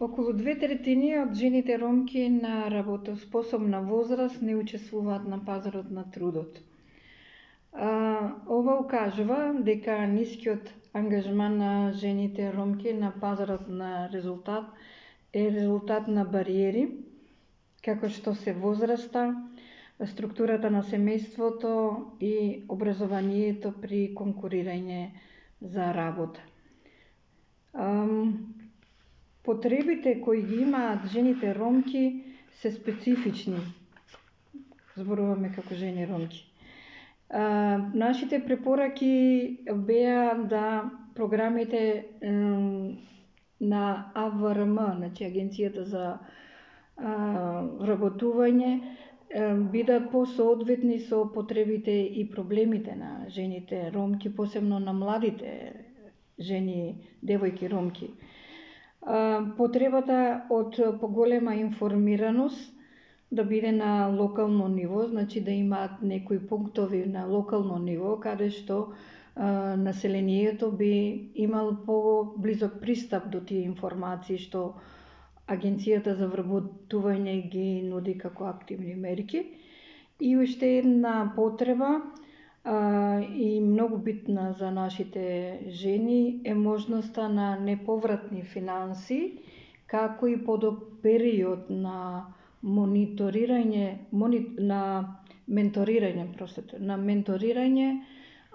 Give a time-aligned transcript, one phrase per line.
[0.00, 6.60] околу две третини од жените ромки на работоспособна возраст не учествуваат на пазарот на трудот.
[8.48, 14.64] ова укажува дека нискиот ангажман на жените ромки на пазарот на резултат
[15.34, 16.88] е резултат на бариери,
[17.84, 19.34] како што се возраста,
[20.06, 21.74] структурата на семејството
[22.20, 22.34] и
[22.68, 25.10] образованието при конкурирање
[25.60, 26.40] за работа.
[29.48, 33.56] Потребите кои ги имаат жените ромки се специфични.
[34.96, 36.42] Зборуваме како жени ромки.
[37.30, 37.40] А,
[37.94, 42.06] нашите препораки беа да програмите
[43.60, 46.18] на АВРМ, значи Агенцијата за
[46.96, 47.62] а,
[49.72, 55.72] бидат посоодветни со потребите и проблемите на жените ромки, посебно на младите
[56.38, 58.12] жени, девојки ромки
[59.56, 60.16] потребата
[60.50, 62.72] од поголема информираност
[63.32, 68.78] да биде на локално ниво, значи да имаат некои пунктови на локално ниво каде што
[69.78, 70.92] населението би
[71.36, 74.74] имал поблизок пристап до тие информации што
[75.48, 79.40] Агенцијата за вработување ги нуди како активни мерки.
[80.20, 81.88] И уште една потреба
[82.64, 85.24] а, и многу битна за нашите
[85.68, 89.38] жени е можноста на неповратни финанси,
[89.86, 92.26] како и подок период на
[92.62, 94.80] мониторирање, мони, на
[95.48, 97.88] менторирање, простите, на менторирање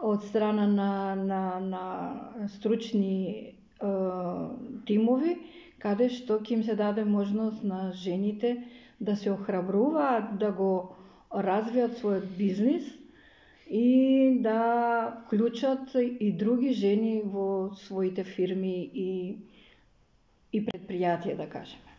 [0.04, 3.54] од страна на, на, на стручни е,
[4.86, 5.38] тимови,
[5.80, 8.54] каде што ќе им се даде можност на жените
[9.00, 10.72] да се охрабруваат да го
[11.32, 12.84] развијат својот бизнис,
[13.70, 14.60] и да
[15.26, 19.10] вклучат и други жени во своите фирми и,
[20.54, 21.93] и предпријатија, да кажеме.